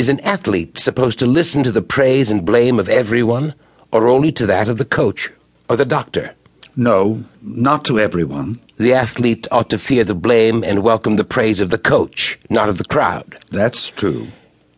Is 0.00 0.08
an 0.08 0.20
athlete 0.20 0.78
supposed 0.78 1.18
to 1.18 1.26
listen 1.26 1.62
to 1.62 1.70
the 1.70 1.82
praise 1.82 2.30
and 2.30 2.42
blame 2.42 2.78
of 2.78 2.88
everyone, 2.88 3.52
or 3.92 4.08
only 4.08 4.32
to 4.32 4.46
that 4.46 4.66
of 4.66 4.78
the 4.78 4.86
coach 4.86 5.28
or 5.68 5.76
the 5.76 5.84
doctor? 5.84 6.34
No, 6.74 7.22
not 7.42 7.84
to 7.84 8.00
everyone. 8.00 8.60
The 8.78 8.94
athlete 8.94 9.46
ought 9.52 9.68
to 9.68 9.76
fear 9.76 10.04
the 10.04 10.14
blame 10.14 10.64
and 10.64 10.82
welcome 10.82 11.16
the 11.16 11.32
praise 11.36 11.60
of 11.60 11.68
the 11.68 11.76
coach, 11.76 12.38
not 12.48 12.70
of 12.70 12.78
the 12.78 12.86
crowd. 12.86 13.38
That's 13.50 13.90
true. 13.90 14.28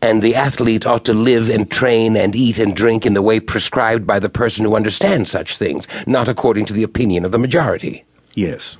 And 0.00 0.22
the 0.22 0.34
athlete 0.34 0.86
ought 0.86 1.04
to 1.04 1.14
live 1.14 1.48
and 1.48 1.70
train 1.70 2.16
and 2.16 2.34
eat 2.34 2.58
and 2.58 2.74
drink 2.74 3.06
in 3.06 3.14
the 3.14 3.22
way 3.22 3.38
prescribed 3.38 4.04
by 4.04 4.18
the 4.18 4.28
person 4.28 4.64
who 4.64 4.74
understands 4.74 5.30
such 5.30 5.56
things, 5.56 5.86
not 6.04 6.26
according 6.26 6.64
to 6.64 6.72
the 6.72 6.82
opinion 6.82 7.24
of 7.24 7.30
the 7.30 7.38
majority. 7.38 8.04
Yes. 8.34 8.76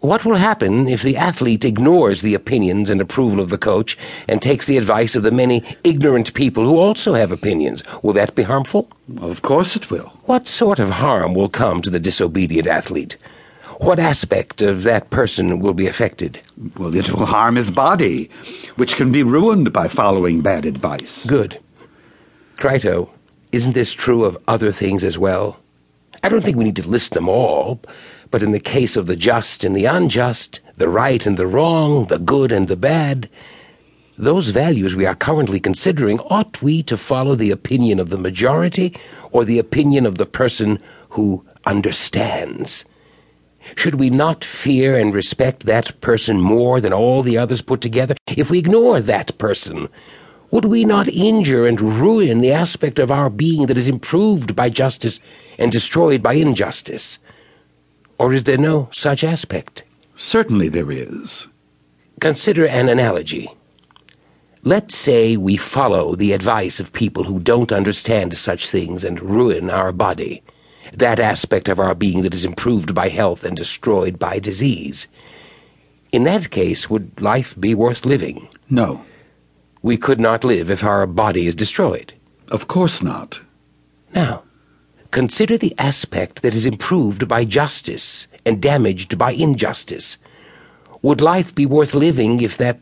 What 0.00 0.24
will 0.24 0.36
happen 0.36 0.88
if 0.88 1.02
the 1.02 1.16
athlete 1.16 1.64
ignores 1.64 2.22
the 2.22 2.34
opinions 2.34 2.88
and 2.88 3.00
approval 3.00 3.40
of 3.40 3.50
the 3.50 3.58
coach 3.58 3.98
and 4.28 4.40
takes 4.40 4.66
the 4.66 4.76
advice 4.76 5.16
of 5.16 5.24
the 5.24 5.32
many 5.32 5.64
ignorant 5.82 6.34
people 6.34 6.64
who 6.64 6.76
also 6.76 7.14
have 7.14 7.32
opinions? 7.32 7.82
Will 8.02 8.12
that 8.12 8.36
be 8.36 8.44
harmful? 8.44 8.88
Of 9.20 9.42
course 9.42 9.74
it 9.74 9.90
will. 9.90 10.12
What 10.26 10.46
sort 10.46 10.78
of 10.78 10.90
harm 10.90 11.34
will 11.34 11.48
come 11.48 11.82
to 11.82 11.90
the 11.90 11.98
disobedient 11.98 12.68
athlete? 12.68 13.16
What 13.78 13.98
aspect 13.98 14.62
of 14.62 14.84
that 14.84 15.10
person 15.10 15.58
will 15.58 15.74
be 15.74 15.88
affected? 15.88 16.42
Well, 16.76 16.94
it 16.94 17.10
will 17.12 17.26
harm 17.26 17.56
his 17.56 17.72
body, 17.72 18.30
which 18.76 18.94
can 18.94 19.10
be 19.10 19.24
ruined 19.24 19.72
by 19.72 19.88
following 19.88 20.42
bad 20.42 20.64
advice. 20.64 21.26
Good. 21.26 21.58
Crito, 22.56 23.10
isn't 23.50 23.74
this 23.74 23.92
true 23.92 24.24
of 24.24 24.38
other 24.46 24.70
things 24.70 25.02
as 25.02 25.18
well? 25.18 25.58
I 26.22 26.28
don't 26.28 26.42
think 26.42 26.56
we 26.56 26.64
need 26.64 26.76
to 26.76 26.88
list 26.88 27.14
them 27.14 27.28
all, 27.28 27.80
but 28.30 28.42
in 28.42 28.52
the 28.52 28.60
case 28.60 28.96
of 28.96 29.06
the 29.06 29.16
just 29.16 29.64
and 29.64 29.74
the 29.74 29.84
unjust, 29.84 30.60
the 30.76 30.88
right 30.88 31.24
and 31.26 31.36
the 31.36 31.46
wrong, 31.46 32.06
the 32.06 32.18
good 32.18 32.52
and 32.52 32.68
the 32.68 32.76
bad, 32.76 33.28
those 34.16 34.48
values 34.48 34.96
we 34.96 35.06
are 35.06 35.14
currently 35.14 35.60
considering, 35.60 36.18
ought 36.20 36.60
we 36.60 36.82
to 36.82 36.96
follow 36.96 37.34
the 37.34 37.50
opinion 37.50 38.00
of 38.00 38.10
the 38.10 38.18
majority 38.18 38.98
or 39.30 39.44
the 39.44 39.58
opinion 39.58 40.04
of 40.06 40.18
the 40.18 40.26
person 40.26 40.80
who 41.10 41.44
understands? 41.66 42.84
Should 43.76 43.96
we 43.96 44.10
not 44.10 44.44
fear 44.44 44.98
and 44.98 45.14
respect 45.14 45.66
that 45.66 46.00
person 46.00 46.40
more 46.40 46.80
than 46.80 46.92
all 46.92 47.22
the 47.22 47.38
others 47.38 47.60
put 47.60 47.80
together? 47.80 48.16
If 48.26 48.50
we 48.50 48.58
ignore 48.58 49.00
that 49.00 49.36
person, 49.38 49.88
would 50.50 50.64
we 50.64 50.84
not 50.84 51.08
injure 51.08 51.66
and 51.66 51.80
ruin 51.80 52.40
the 52.40 52.52
aspect 52.52 52.98
of 52.98 53.10
our 53.10 53.28
being 53.28 53.66
that 53.66 53.76
is 53.76 53.88
improved 53.88 54.56
by 54.56 54.70
justice 54.70 55.20
and 55.58 55.70
destroyed 55.70 56.22
by 56.22 56.34
injustice? 56.34 57.18
Or 58.18 58.32
is 58.32 58.44
there 58.44 58.58
no 58.58 58.88
such 58.92 59.22
aspect? 59.22 59.84
Certainly 60.16 60.70
there 60.70 60.90
is. 60.90 61.46
Consider 62.20 62.66
an 62.66 62.88
analogy. 62.88 63.48
Let's 64.64 64.96
say 64.96 65.36
we 65.36 65.56
follow 65.56 66.16
the 66.16 66.32
advice 66.32 66.80
of 66.80 66.92
people 66.92 67.24
who 67.24 67.38
don't 67.38 67.70
understand 67.70 68.36
such 68.36 68.68
things 68.68 69.04
and 69.04 69.20
ruin 69.20 69.70
our 69.70 69.92
body, 69.92 70.42
that 70.92 71.20
aspect 71.20 71.68
of 71.68 71.78
our 71.78 71.94
being 71.94 72.22
that 72.22 72.34
is 72.34 72.44
improved 72.44 72.92
by 72.92 73.08
health 73.08 73.44
and 73.44 73.56
destroyed 73.56 74.18
by 74.18 74.40
disease. 74.40 75.06
In 76.10 76.24
that 76.24 76.50
case, 76.50 76.90
would 76.90 77.20
life 77.20 77.54
be 77.58 77.74
worth 77.74 78.04
living? 78.04 78.48
No. 78.68 79.04
We 79.80 79.96
could 79.96 80.18
not 80.18 80.42
live 80.42 80.70
if 80.70 80.82
our 80.82 81.06
body 81.06 81.46
is 81.46 81.54
destroyed. 81.54 82.14
Of 82.48 82.66
course 82.66 83.00
not. 83.00 83.40
Now, 84.12 84.42
Consider 85.18 85.58
the 85.58 85.74
aspect 85.78 86.42
that 86.42 86.54
is 86.54 86.64
improved 86.64 87.26
by 87.26 87.44
justice 87.44 88.28
and 88.46 88.62
damaged 88.62 89.18
by 89.18 89.32
injustice. 89.32 90.16
Would 91.02 91.20
life 91.20 91.52
be 91.52 91.66
worth 91.66 91.92
living 91.92 92.40
if 92.40 92.56
that, 92.58 92.78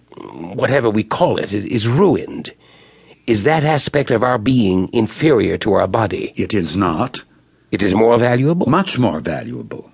whatever 0.53 0.91
we 0.91 1.03
call 1.03 1.39
it, 1.39 1.55
is 1.55 1.89
ruined? 1.89 2.53
Is 3.27 3.45
that 3.45 3.65
aspect 3.65 4.11
of 4.11 4.23
our 4.23 4.37
being 4.37 4.91
inferior 4.93 5.57
to 5.57 5.73
our 5.73 5.89
body? 5.89 6.35
It 6.37 6.53
is 6.53 6.77
not. 6.77 7.25
It 7.71 7.83
is 7.83 7.95
more 7.95 8.19
valuable? 8.19 8.67
Much 8.67 8.99
more 8.99 9.21
valuable. 9.21 9.91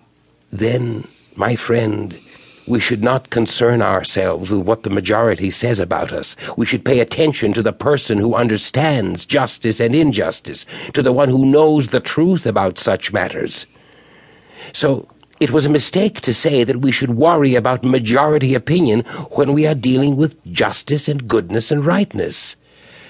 Then, 0.51 1.07
my 1.37 1.55
friend, 1.55 2.19
we 2.67 2.81
should 2.81 3.03
not 3.03 3.31
concern 3.31 3.83
ourselves 3.83 4.51
with 4.51 4.63
what 4.63 4.83
the 4.83 4.91
majority 4.91 5.51
says 5.51 5.79
about 5.79 6.13
us. 6.13 6.37
We 6.57 6.67
should 6.67 6.85
pay 6.85 7.01
attention 7.01 7.53
to 7.55 7.63
the 7.63 7.73
person 7.73 8.19
who 8.19 8.35
understands 8.35 9.25
justice 9.25 9.81
and 9.81 9.95
injustice, 9.95 10.65
to 10.93 11.03
the 11.03 11.13
one 11.13 11.29
who 11.29 11.47
knows 11.47 11.89
the 11.89 12.01
truth 12.01 12.47
about 12.47 12.79
such 12.79 13.13
matters. 13.13 13.67
So, 14.73 15.09
it 15.41 15.51
was 15.51 15.67
a 15.67 15.71
mistake 15.71 16.21
to 16.21 16.33
say 16.33 16.63
that 16.63 16.83
we 16.83 16.93
should 16.93 17.17
worry 17.17 17.57
about 17.57 17.83
majority 17.83 18.55
opinion 18.55 19.01
when 19.33 19.53
we 19.53 19.67
are 19.67 19.75
dealing 19.75 20.17
with 20.17 20.41
justice 20.53 21.09
and 21.09 21.27
goodness 21.27 21.73
and 21.73 21.85
rightness. 21.85 22.55